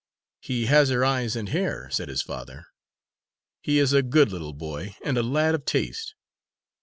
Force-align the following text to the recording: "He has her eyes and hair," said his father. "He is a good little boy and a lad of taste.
"He 0.39 0.65
has 0.65 0.89
her 0.89 1.05
eyes 1.05 1.35
and 1.35 1.47
hair," 1.49 1.87
said 1.91 2.07
his 2.09 2.23
father. 2.23 2.65
"He 3.61 3.77
is 3.77 3.93
a 3.93 4.01
good 4.01 4.31
little 4.31 4.53
boy 4.53 4.95
and 5.05 5.15
a 5.15 5.21
lad 5.21 5.53
of 5.53 5.63
taste. 5.65 6.15